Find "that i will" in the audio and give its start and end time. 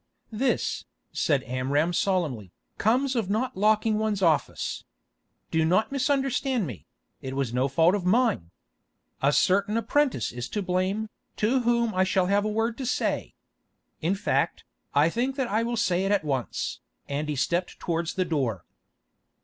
15.35-15.77